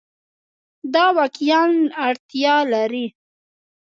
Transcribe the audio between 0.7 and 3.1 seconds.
دا واقعیا اړتیا لري